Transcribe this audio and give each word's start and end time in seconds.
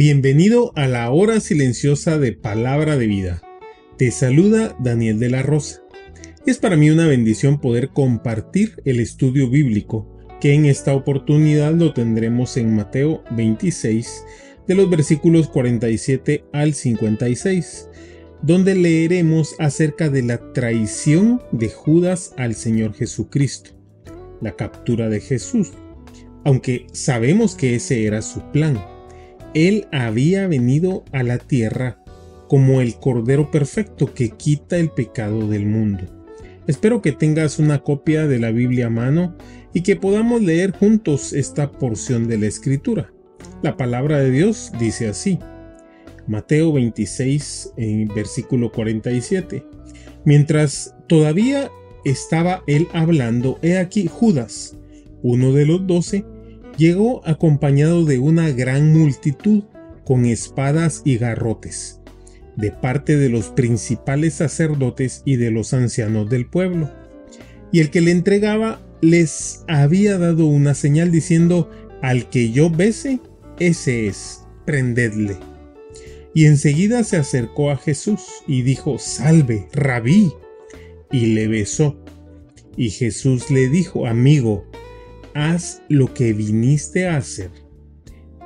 Bienvenido 0.00 0.72
a 0.76 0.86
la 0.86 1.10
hora 1.10 1.40
silenciosa 1.40 2.18
de 2.18 2.32
Palabra 2.32 2.96
de 2.96 3.06
Vida. 3.06 3.42
Te 3.98 4.10
saluda 4.10 4.74
Daniel 4.80 5.18
de 5.18 5.28
la 5.28 5.42
Rosa. 5.42 5.82
Es 6.46 6.56
para 6.56 6.78
mí 6.78 6.88
una 6.88 7.06
bendición 7.06 7.60
poder 7.60 7.90
compartir 7.90 8.80
el 8.86 8.98
estudio 8.98 9.50
bíblico, 9.50 10.08
que 10.40 10.54
en 10.54 10.64
esta 10.64 10.94
oportunidad 10.94 11.74
lo 11.74 11.92
tendremos 11.92 12.56
en 12.56 12.74
Mateo 12.74 13.22
26, 13.32 14.24
de 14.66 14.74
los 14.74 14.88
versículos 14.88 15.48
47 15.48 16.46
al 16.54 16.72
56, 16.72 17.90
donde 18.40 18.76
leeremos 18.76 19.54
acerca 19.58 20.08
de 20.08 20.22
la 20.22 20.54
traición 20.54 21.42
de 21.52 21.68
Judas 21.68 22.32
al 22.38 22.54
Señor 22.54 22.94
Jesucristo, 22.94 23.72
la 24.40 24.56
captura 24.56 25.10
de 25.10 25.20
Jesús, 25.20 25.72
aunque 26.42 26.86
sabemos 26.94 27.54
que 27.54 27.74
ese 27.74 28.06
era 28.06 28.22
su 28.22 28.40
plan. 28.50 28.78
Él 29.54 29.88
había 29.92 30.46
venido 30.46 31.04
a 31.12 31.22
la 31.22 31.38
tierra 31.38 31.98
como 32.48 32.80
el 32.80 32.96
Cordero 32.96 33.50
Perfecto 33.50 34.12
que 34.14 34.30
quita 34.30 34.76
el 34.76 34.90
pecado 34.90 35.48
del 35.48 35.66
mundo. 35.66 36.04
Espero 36.66 37.02
que 37.02 37.12
tengas 37.12 37.58
una 37.58 37.80
copia 37.82 38.26
de 38.26 38.38
la 38.38 38.50
Biblia 38.50 38.86
a 38.86 38.90
mano 38.90 39.36
y 39.72 39.82
que 39.82 39.96
podamos 39.96 40.42
leer 40.42 40.72
juntos 40.72 41.32
esta 41.32 41.70
porción 41.70 42.28
de 42.28 42.38
la 42.38 42.46
Escritura. 42.46 43.12
La 43.62 43.76
palabra 43.76 44.18
de 44.18 44.30
Dios 44.30 44.72
dice 44.78 45.08
así. 45.08 45.38
Mateo 46.26 46.72
26, 46.72 47.72
en 47.76 48.08
versículo 48.08 48.70
47. 48.70 49.64
Mientras 50.24 50.94
todavía 51.08 51.70
estaba 52.04 52.62
él 52.66 52.88
hablando, 52.92 53.58
he 53.62 53.78
aquí 53.78 54.06
Judas, 54.06 54.76
uno 55.22 55.52
de 55.52 55.66
los 55.66 55.86
doce, 55.86 56.24
llegó 56.76 57.26
acompañado 57.26 58.04
de 58.04 58.18
una 58.18 58.50
gran 58.50 58.92
multitud 58.92 59.64
con 60.04 60.24
espadas 60.24 61.02
y 61.04 61.18
garrotes, 61.18 62.00
de 62.56 62.70
parte 62.70 63.16
de 63.16 63.28
los 63.28 63.48
principales 63.48 64.34
sacerdotes 64.34 65.22
y 65.24 65.36
de 65.36 65.50
los 65.50 65.72
ancianos 65.74 66.28
del 66.28 66.46
pueblo. 66.46 66.90
Y 67.72 67.80
el 67.80 67.90
que 67.90 68.00
le 68.00 68.10
entregaba 68.10 68.80
les 69.00 69.64
había 69.68 70.18
dado 70.18 70.46
una 70.46 70.74
señal 70.74 71.10
diciendo, 71.10 71.70
al 72.02 72.28
que 72.28 72.50
yo 72.50 72.70
bese, 72.70 73.20
ese 73.58 74.06
es, 74.06 74.44
prendedle. 74.64 75.36
Y 76.34 76.46
enseguida 76.46 77.04
se 77.04 77.16
acercó 77.16 77.70
a 77.70 77.76
Jesús 77.76 78.22
y 78.46 78.62
dijo, 78.62 78.98
Salve, 78.98 79.68
rabí, 79.72 80.32
y 81.10 81.26
le 81.26 81.48
besó. 81.48 82.02
Y 82.76 82.90
Jesús 82.90 83.50
le 83.50 83.68
dijo, 83.68 84.06
Amigo, 84.06 84.69
haz 85.34 85.82
lo 85.88 86.12
que 86.12 86.32
viniste 86.32 87.06
a 87.06 87.16
hacer. 87.16 87.50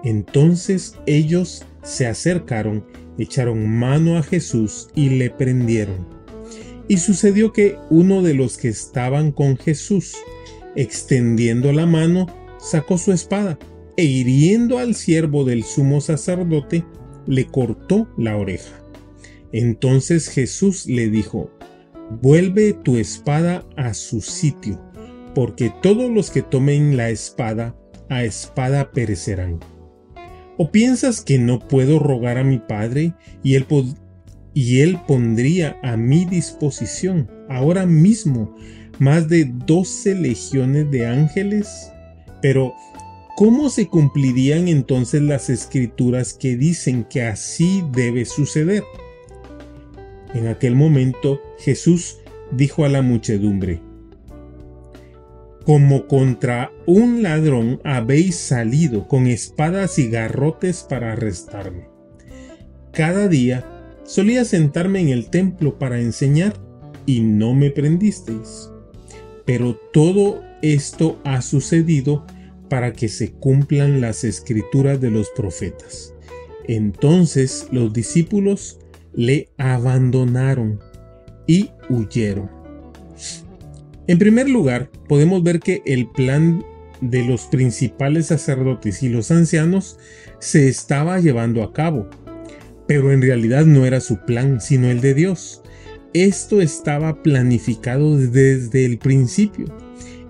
Entonces 0.04 0.96
ellos 1.06 1.64
se 1.82 2.06
acercaron, 2.06 2.84
echaron 3.18 3.68
mano 3.68 4.18
a 4.18 4.22
Jesús 4.22 4.88
y 4.94 5.10
le 5.10 5.30
prendieron. 5.30 6.06
Y 6.88 6.98
sucedió 6.98 7.52
que 7.52 7.76
uno 7.90 8.22
de 8.22 8.34
los 8.34 8.58
que 8.58 8.68
estaban 8.68 9.32
con 9.32 9.56
Jesús, 9.56 10.14
extendiendo 10.76 11.72
la 11.72 11.86
mano, 11.86 12.26
sacó 12.58 12.98
su 12.98 13.12
espada 13.12 13.58
e 13.96 14.04
hiriendo 14.04 14.78
al 14.78 14.94
siervo 14.94 15.44
del 15.44 15.64
sumo 15.64 16.00
sacerdote, 16.00 16.84
le 17.26 17.46
cortó 17.46 18.08
la 18.18 18.36
oreja. 18.36 18.82
Entonces 19.52 20.28
Jesús 20.28 20.86
le 20.86 21.08
dijo, 21.08 21.50
Vuelve 22.20 22.74
tu 22.74 22.98
espada 22.98 23.66
a 23.76 23.94
su 23.94 24.20
sitio 24.20 24.78
porque 25.34 25.72
todos 25.82 26.10
los 26.10 26.30
que 26.30 26.42
tomen 26.42 26.96
la 26.96 27.10
espada, 27.10 27.76
a 28.08 28.24
espada 28.24 28.92
perecerán. 28.92 29.60
¿O 30.56 30.70
piensas 30.70 31.20
que 31.20 31.38
no 31.38 31.58
puedo 31.58 31.98
rogar 31.98 32.38
a 32.38 32.44
mi 32.44 32.58
Padre 32.58 33.14
y 33.42 33.56
él, 33.56 33.66
y 34.52 34.80
él 34.80 35.00
pondría 35.06 35.76
a 35.82 35.96
mi 35.96 36.24
disposición 36.24 37.28
ahora 37.48 37.86
mismo 37.86 38.54
más 38.98 39.28
de 39.28 39.46
doce 39.66 40.14
legiones 40.14 40.90
de 40.90 41.06
ángeles? 41.06 41.90
Pero, 42.40 42.72
¿cómo 43.36 43.68
se 43.68 43.88
cumplirían 43.88 44.68
entonces 44.68 45.22
las 45.22 45.50
escrituras 45.50 46.34
que 46.34 46.56
dicen 46.56 47.04
que 47.04 47.22
así 47.22 47.82
debe 47.92 48.24
suceder? 48.24 48.84
En 50.34 50.46
aquel 50.46 50.76
momento 50.76 51.40
Jesús 51.58 52.18
dijo 52.52 52.84
a 52.84 52.88
la 52.88 53.02
muchedumbre, 53.02 53.80
como 55.64 56.06
contra 56.06 56.72
un 56.86 57.22
ladrón 57.22 57.80
habéis 57.84 58.36
salido 58.36 59.08
con 59.08 59.26
espadas 59.26 59.98
y 59.98 60.08
garrotes 60.08 60.82
para 60.88 61.12
arrestarme. 61.12 61.88
Cada 62.92 63.28
día 63.28 63.64
solía 64.04 64.44
sentarme 64.44 65.00
en 65.00 65.08
el 65.08 65.30
templo 65.30 65.78
para 65.78 66.00
enseñar 66.00 66.54
y 67.06 67.20
no 67.20 67.54
me 67.54 67.70
prendisteis. 67.70 68.70
Pero 69.44 69.76
todo 69.92 70.42
esto 70.62 71.20
ha 71.24 71.42
sucedido 71.42 72.26
para 72.68 72.92
que 72.92 73.08
se 73.08 73.32
cumplan 73.32 74.00
las 74.00 74.24
escrituras 74.24 75.00
de 75.00 75.10
los 75.10 75.30
profetas. 75.30 76.14
Entonces 76.66 77.68
los 77.72 77.92
discípulos 77.92 78.78
le 79.12 79.50
abandonaron 79.58 80.80
y 81.46 81.70
huyeron. 81.88 82.53
En 84.06 84.18
primer 84.18 84.50
lugar, 84.50 84.90
podemos 85.08 85.42
ver 85.42 85.60
que 85.60 85.82
el 85.86 86.10
plan 86.10 86.62
de 87.00 87.24
los 87.24 87.46
principales 87.46 88.26
sacerdotes 88.26 89.02
y 89.02 89.08
los 89.08 89.30
ancianos 89.30 89.98
se 90.40 90.68
estaba 90.68 91.20
llevando 91.20 91.62
a 91.62 91.72
cabo, 91.72 92.08
pero 92.86 93.12
en 93.12 93.22
realidad 93.22 93.64
no 93.64 93.86
era 93.86 94.00
su 94.00 94.18
plan, 94.26 94.60
sino 94.60 94.90
el 94.90 95.00
de 95.00 95.14
Dios. 95.14 95.62
Esto 96.12 96.60
estaba 96.60 97.22
planificado 97.22 98.18
desde 98.18 98.84
el 98.84 98.98
principio. 98.98 99.66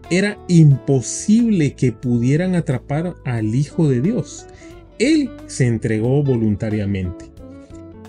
Era 0.09 0.39
imposible 0.49 1.75
que 1.75 1.91
pudieran 1.91 2.55
atrapar 2.55 3.15
al 3.25 3.55
Hijo 3.55 3.89
de 3.89 4.01
Dios. 4.01 4.47
Él 5.01 5.31
se 5.47 5.67
entregó 5.67 6.23
voluntariamente 6.23 7.27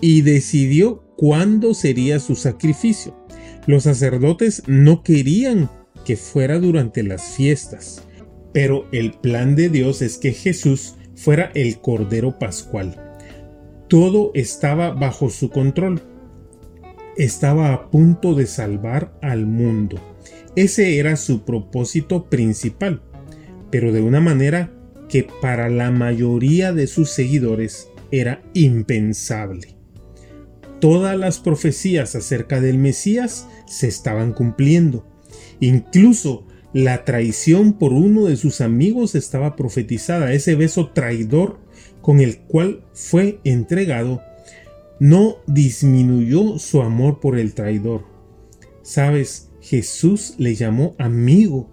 y 0.00 0.20
decidió 0.22 1.02
cuándo 1.16 1.74
sería 1.74 2.20
su 2.20 2.36
sacrificio. 2.36 3.25
Los 3.66 3.82
sacerdotes 3.82 4.62
no 4.68 5.02
querían 5.02 5.68
que 6.04 6.16
fuera 6.16 6.60
durante 6.60 7.02
las 7.02 7.34
fiestas, 7.34 8.04
pero 8.52 8.86
el 8.92 9.12
plan 9.12 9.56
de 9.56 9.68
Dios 9.68 10.02
es 10.02 10.18
que 10.18 10.32
Jesús 10.32 10.94
fuera 11.16 11.50
el 11.54 11.80
Cordero 11.80 12.38
Pascual. 12.38 12.94
Todo 13.88 14.30
estaba 14.34 14.90
bajo 14.90 15.30
su 15.30 15.50
control. 15.50 16.00
Estaba 17.16 17.72
a 17.72 17.90
punto 17.90 18.34
de 18.34 18.46
salvar 18.46 19.18
al 19.20 19.46
mundo. 19.46 19.98
Ese 20.54 20.98
era 20.98 21.16
su 21.16 21.44
propósito 21.44 22.30
principal, 22.30 23.02
pero 23.70 23.90
de 23.92 24.00
una 24.00 24.20
manera 24.20 24.72
que 25.08 25.26
para 25.40 25.68
la 25.68 25.90
mayoría 25.90 26.72
de 26.72 26.86
sus 26.86 27.10
seguidores 27.10 27.88
era 28.12 28.42
impensable 28.54 29.75
todas 30.80 31.16
las 31.16 31.38
profecías 31.38 32.14
acerca 32.14 32.60
del 32.60 32.78
Mesías 32.78 33.46
se 33.66 33.88
estaban 33.88 34.32
cumpliendo. 34.32 35.06
Incluso 35.60 36.46
la 36.72 37.04
traición 37.04 37.72
por 37.72 37.92
uno 37.92 38.26
de 38.26 38.36
sus 38.36 38.60
amigos 38.60 39.14
estaba 39.14 39.56
profetizada. 39.56 40.32
Ese 40.32 40.56
beso 40.56 40.90
traidor 40.90 41.58
con 42.02 42.20
el 42.20 42.38
cual 42.38 42.84
fue 42.92 43.40
entregado 43.44 44.22
no 44.98 45.36
disminuyó 45.46 46.58
su 46.58 46.82
amor 46.82 47.20
por 47.20 47.38
el 47.38 47.54
traidor. 47.54 48.04
Sabes, 48.82 49.50
Jesús 49.60 50.34
le 50.38 50.54
llamó 50.54 50.94
amigo. 50.98 51.70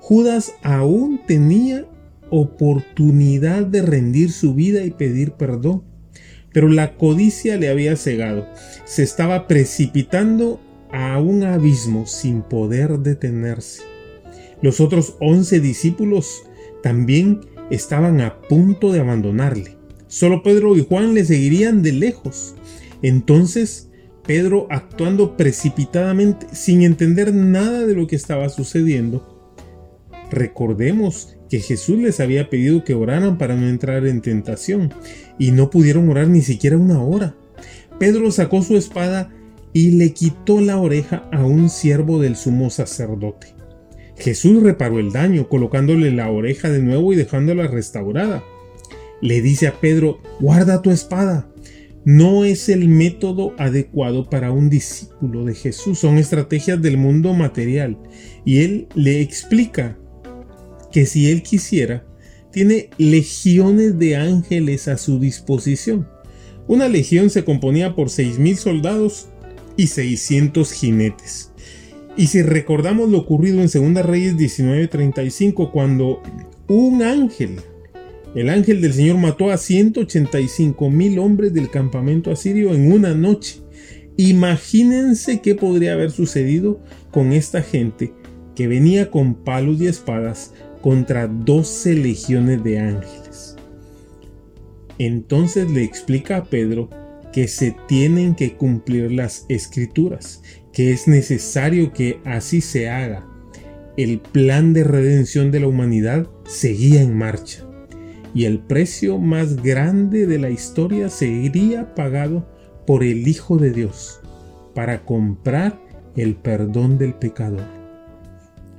Judas 0.00 0.54
aún 0.62 1.20
tenía 1.26 1.86
oportunidad 2.30 3.66
de 3.66 3.82
rendir 3.82 4.32
su 4.32 4.54
vida 4.54 4.84
y 4.84 4.90
pedir 4.90 5.32
perdón 5.32 5.91
pero 6.52 6.68
la 6.68 6.96
codicia 6.96 7.56
le 7.56 7.68
había 7.68 7.96
cegado. 7.96 8.46
Se 8.84 9.02
estaba 9.02 9.46
precipitando 9.46 10.60
a 10.92 11.18
un 11.18 11.42
abismo 11.44 12.06
sin 12.06 12.42
poder 12.42 12.98
detenerse. 12.98 13.82
Los 14.60 14.80
otros 14.80 15.16
once 15.20 15.60
discípulos 15.60 16.42
también 16.82 17.40
estaban 17.70 18.20
a 18.20 18.40
punto 18.42 18.92
de 18.92 19.00
abandonarle. 19.00 19.76
Solo 20.06 20.42
Pedro 20.42 20.76
y 20.76 20.84
Juan 20.84 21.14
le 21.14 21.24
seguirían 21.24 21.82
de 21.82 21.92
lejos. 21.92 22.54
Entonces, 23.00 23.88
Pedro, 24.26 24.66
actuando 24.70 25.36
precipitadamente, 25.36 26.46
sin 26.52 26.82
entender 26.82 27.34
nada 27.34 27.86
de 27.86 27.94
lo 27.94 28.06
que 28.06 28.16
estaba 28.16 28.48
sucediendo, 28.50 29.56
recordemos 30.30 31.36
que 31.52 31.60
Jesús 31.60 31.98
les 31.98 32.18
había 32.18 32.48
pedido 32.48 32.82
que 32.82 32.94
oraran 32.94 33.36
para 33.36 33.54
no 33.56 33.68
entrar 33.68 34.06
en 34.06 34.22
tentación, 34.22 34.90
y 35.38 35.50
no 35.50 35.68
pudieron 35.68 36.08
orar 36.08 36.26
ni 36.28 36.40
siquiera 36.40 36.78
una 36.78 37.02
hora. 37.02 37.34
Pedro 37.98 38.30
sacó 38.30 38.62
su 38.62 38.74
espada 38.74 39.30
y 39.74 39.90
le 39.90 40.14
quitó 40.14 40.62
la 40.62 40.78
oreja 40.78 41.28
a 41.30 41.44
un 41.44 41.68
siervo 41.68 42.18
del 42.18 42.36
sumo 42.36 42.70
sacerdote. 42.70 43.48
Jesús 44.16 44.62
reparó 44.62 44.98
el 44.98 45.12
daño, 45.12 45.50
colocándole 45.50 46.10
la 46.10 46.30
oreja 46.30 46.70
de 46.70 46.78
nuevo 46.78 47.12
y 47.12 47.16
dejándola 47.16 47.66
restaurada. 47.66 48.42
Le 49.20 49.42
dice 49.42 49.66
a 49.66 49.78
Pedro, 49.78 50.22
guarda 50.40 50.80
tu 50.80 50.90
espada. 50.90 51.50
No 52.06 52.46
es 52.46 52.70
el 52.70 52.88
método 52.88 53.54
adecuado 53.58 54.30
para 54.30 54.52
un 54.52 54.70
discípulo 54.70 55.44
de 55.44 55.54
Jesús, 55.54 55.98
son 55.98 56.16
estrategias 56.16 56.80
del 56.80 56.96
mundo 56.96 57.34
material. 57.34 57.98
Y 58.46 58.62
él 58.62 58.88
le 58.94 59.20
explica 59.20 59.98
que 60.92 61.06
si 61.06 61.30
él 61.30 61.42
quisiera, 61.42 62.04
tiene 62.52 62.90
legiones 62.98 63.98
de 63.98 64.16
ángeles 64.16 64.86
a 64.86 64.98
su 64.98 65.18
disposición. 65.18 66.06
Una 66.68 66.88
legión 66.88 67.30
se 67.30 67.44
componía 67.44 67.94
por 67.94 68.08
6.000 68.08 68.56
soldados 68.56 69.28
y 69.76 69.88
600 69.88 70.70
jinetes. 70.72 71.50
Y 72.16 72.26
si 72.26 72.42
recordamos 72.42 73.08
lo 73.08 73.18
ocurrido 73.18 73.62
en 73.62 73.94
2 73.94 74.04
Reyes 74.04 74.36
19:35, 74.36 75.70
cuando 75.72 76.22
un 76.68 77.02
ángel, 77.02 77.56
el 78.34 78.50
ángel 78.50 78.82
del 78.82 78.92
Señor 78.92 79.16
mató 79.16 79.50
a 79.50 79.56
185 79.56 80.90
mil 80.90 81.18
hombres 81.18 81.54
del 81.54 81.70
campamento 81.70 82.30
asirio 82.30 82.74
en 82.74 82.92
una 82.92 83.14
noche. 83.14 83.60
Imagínense 84.18 85.40
qué 85.40 85.54
podría 85.54 85.94
haber 85.94 86.10
sucedido 86.10 86.80
con 87.10 87.32
esta 87.32 87.62
gente 87.62 88.12
que 88.54 88.68
venía 88.68 89.10
con 89.10 89.34
palos 89.34 89.80
y 89.80 89.86
espadas 89.86 90.52
contra 90.82 91.26
12 91.26 91.94
legiones 91.94 92.62
de 92.62 92.78
ángeles. 92.78 93.56
Entonces 94.98 95.70
le 95.70 95.82
explica 95.82 96.36
a 96.36 96.44
Pedro 96.44 96.90
que 97.32 97.48
se 97.48 97.74
tienen 97.88 98.34
que 98.34 98.56
cumplir 98.56 99.10
las 99.10 99.46
escrituras, 99.48 100.42
que 100.72 100.92
es 100.92 101.08
necesario 101.08 101.92
que 101.92 102.20
así 102.24 102.60
se 102.60 102.90
haga. 102.90 103.26
El 103.96 104.20
plan 104.20 104.74
de 104.74 104.84
redención 104.84 105.50
de 105.50 105.60
la 105.60 105.68
humanidad 105.68 106.26
seguía 106.44 107.00
en 107.00 107.16
marcha 107.16 107.64
y 108.34 108.44
el 108.44 108.60
precio 108.60 109.18
más 109.18 109.62
grande 109.62 110.26
de 110.26 110.38
la 110.38 110.50
historia 110.50 111.08
sería 111.08 111.94
pagado 111.94 112.46
por 112.86 113.02
el 113.04 113.28
Hijo 113.28 113.58
de 113.58 113.70
Dios 113.70 114.20
para 114.74 115.04
comprar 115.04 115.78
el 116.16 116.34
perdón 116.36 116.98
del 116.98 117.14
pecador. 117.14 117.81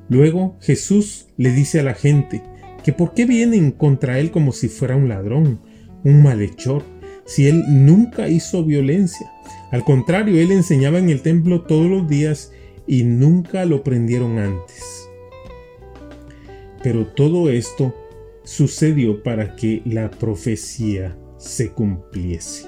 Luego 0.10 0.58
Jesús 0.62 1.28
le 1.38 1.52
dice 1.52 1.80
a 1.80 1.84
la 1.84 1.94
gente 1.94 2.42
que 2.84 2.94
por 2.94 3.14
qué 3.14 3.26
vienen 3.26 3.72
contra 3.72 4.20
él 4.20 4.32
como 4.32 4.52
si 4.52 4.68
fuera 4.68 4.96
un 4.96 5.10
ladrón, 5.10 5.62
un 6.04 6.22
malhechor, 6.22 6.84
si 7.26 7.48
él 7.48 7.64
nunca 7.68 8.28
hizo 8.28 8.64
violencia. 8.66 9.32
Al 9.72 9.84
contrario, 9.84 10.40
él 10.40 10.52
enseñaba 10.52 11.00
en 11.00 11.10
el 11.10 11.22
templo 11.22 11.62
todos 11.62 11.90
los 11.90 12.08
días 12.08 12.52
y 12.86 13.04
nunca 13.04 13.66
lo 13.66 13.84
prendieron 13.84 14.40
antes. 14.40 15.10
Pero 16.84 17.08
todo 17.08 17.50
esto 17.50 17.96
sucedió 18.44 19.24
para 19.24 19.56
que 19.56 19.82
la 19.86 20.12
profecía 20.12 21.18
se 21.38 21.72
cumpliese. 21.72 22.68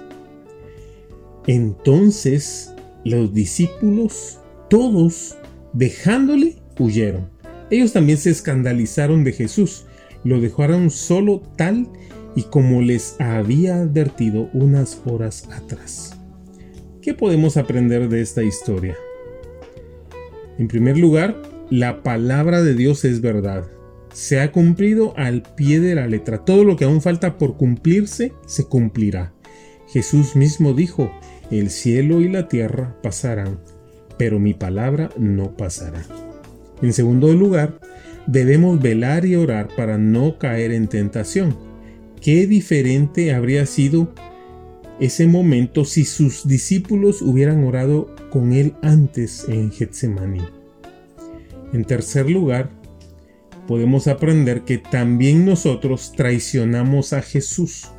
Entonces 1.47 2.73
los 3.03 3.33
discípulos, 3.33 4.39
todos, 4.69 5.37
dejándole, 5.73 6.55
huyeron. 6.79 7.29
Ellos 7.69 7.93
también 7.93 8.17
se 8.17 8.29
escandalizaron 8.29 9.23
de 9.23 9.31
Jesús, 9.31 9.85
lo 10.23 10.39
dejaron 10.39 10.89
solo 10.89 11.41
tal 11.55 11.87
y 12.35 12.43
como 12.43 12.81
les 12.81 13.19
había 13.19 13.77
advertido 13.77 14.49
unas 14.53 15.01
horas 15.05 15.47
atrás. 15.51 16.19
¿Qué 17.01 17.13
podemos 17.13 17.57
aprender 17.57 18.09
de 18.09 18.21
esta 18.21 18.43
historia? 18.43 18.95
En 20.57 20.67
primer 20.67 20.97
lugar, 20.97 21.41
la 21.69 22.03
palabra 22.03 22.61
de 22.61 22.73
Dios 22.73 23.05
es 23.05 23.21
verdad. 23.21 23.65
Se 24.13 24.39
ha 24.39 24.51
cumplido 24.51 25.13
al 25.17 25.43
pie 25.55 25.79
de 25.79 25.95
la 25.95 26.07
letra. 26.07 26.45
Todo 26.45 26.63
lo 26.63 26.75
que 26.75 26.85
aún 26.85 27.01
falta 27.01 27.37
por 27.37 27.57
cumplirse, 27.57 28.33
se 28.45 28.65
cumplirá. 28.65 29.33
Jesús 29.87 30.35
mismo 30.35 30.73
dijo, 30.73 31.11
el 31.51 31.69
cielo 31.69 32.21
y 32.21 32.29
la 32.29 32.47
tierra 32.47 32.97
pasarán, 33.03 33.59
pero 34.17 34.39
mi 34.39 34.53
palabra 34.53 35.09
no 35.17 35.55
pasará. 35.55 36.03
En 36.81 36.93
segundo 36.93 37.33
lugar, 37.33 37.79
debemos 38.27 38.81
velar 38.81 39.25
y 39.25 39.35
orar 39.35 39.69
para 39.75 39.97
no 39.97 40.37
caer 40.37 40.71
en 40.71 40.87
tentación 40.87 41.55
qué 42.21 42.47
diferente 42.47 43.33
habría 43.33 43.65
sido 43.65 44.13
ese 44.99 45.27
momento 45.27 45.85
si 45.85 46.05
sus 46.05 46.47
discípulos 46.47 47.21
hubieran 47.21 47.63
orado 47.63 48.15
con 48.29 48.53
él 48.53 48.73
antes 48.81 49.45
en 49.47 49.71
Getsemaní. 49.71 50.41
En 51.73 51.83
tercer 51.83 52.29
lugar, 52.29 52.69
podemos 53.67 54.07
aprender 54.07 54.61
que 54.61 54.77
también 54.77 55.45
nosotros 55.45 56.13
traicionamos 56.15 57.13
a 57.13 57.21
Jesús 57.21 57.89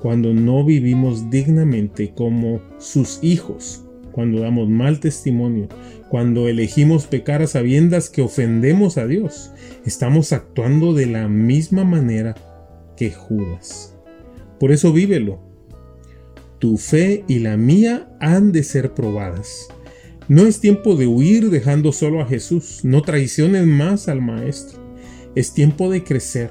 cuando 0.00 0.32
no 0.32 0.64
vivimos 0.64 1.28
dignamente 1.28 2.12
como 2.14 2.60
sus 2.78 3.18
hijos, 3.22 3.84
cuando 4.18 4.40
damos 4.40 4.68
mal 4.68 4.98
testimonio, 4.98 5.68
cuando 6.08 6.48
elegimos 6.48 7.06
pecar 7.06 7.40
a 7.40 7.46
sabiendas 7.46 8.10
que 8.10 8.20
ofendemos 8.20 8.98
a 8.98 9.06
Dios. 9.06 9.52
Estamos 9.86 10.32
actuando 10.32 10.92
de 10.92 11.06
la 11.06 11.28
misma 11.28 11.84
manera 11.84 12.34
que 12.96 13.12
Judas. 13.12 13.96
Por 14.58 14.72
eso 14.72 14.92
vívelo. 14.92 15.38
Tu 16.58 16.78
fe 16.78 17.24
y 17.28 17.38
la 17.38 17.56
mía 17.56 18.10
han 18.18 18.50
de 18.50 18.64
ser 18.64 18.92
probadas. 18.92 19.68
No 20.26 20.48
es 20.48 20.58
tiempo 20.58 20.96
de 20.96 21.06
huir 21.06 21.48
dejando 21.48 21.92
solo 21.92 22.20
a 22.20 22.26
Jesús. 22.26 22.80
No 22.82 23.02
traiciones 23.02 23.66
más 23.68 24.08
al 24.08 24.20
Maestro. 24.20 24.80
Es 25.36 25.54
tiempo 25.54 25.92
de 25.92 26.02
crecer. 26.02 26.50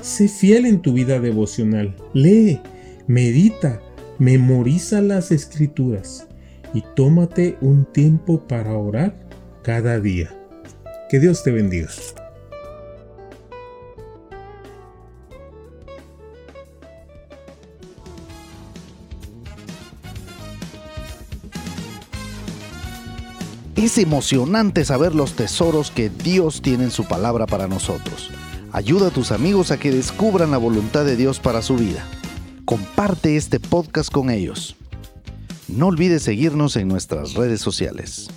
Sé 0.00 0.28
fiel 0.28 0.64
en 0.64 0.80
tu 0.80 0.94
vida 0.94 1.20
devocional. 1.20 1.94
Lee, 2.14 2.60
medita, 3.06 3.82
memoriza 4.18 5.02
las 5.02 5.30
escrituras 5.30 6.26
y 6.74 6.82
tómate 6.94 7.58
un 7.60 7.84
tiempo 7.84 8.40
para 8.46 8.76
orar 8.76 9.14
cada 9.62 10.00
día. 10.00 10.34
Que 11.08 11.18
Dios 11.20 11.42
te 11.42 11.50
bendiga. 11.50 11.88
Es 23.76 23.98
emocionante 23.98 24.84
saber 24.84 25.14
los 25.14 25.34
tesoros 25.34 25.90
que 25.90 26.08
Dios 26.08 26.62
tiene 26.62 26.84
en 26.84 26.90
su 26.92 27.04
palabra 27.04 27.46
para 27.46 27.66
nosotros. 27.66 28.30
Ayuda 28.70 29.08
a 29.08 29.10
tus 29.10 29.32
amigos 29.32 29.70
a 29.70 29.78
que 29.78 29.90
descubran 29.90 30.52
la 30.52 30.58
voluntad 30.58 31.04
de 31.04 31.16
Dios 31.16 31.40
para 31.40 31.62
su 31.62 31.76
vida. 31.76 32.06
Comparte 32.64 33.36
este 33.36 33.58
podcast 33.58 34.10
con 34.12 34.30
ellos. 34.30 34.76
No 35.68 35.86
olvides 35.86 36.22
seguirnos 36.22 36.76
en 36.76 36.88
nuestras 36.88 37.34
redes 37.34 37.60
sociales. 37.60 38.28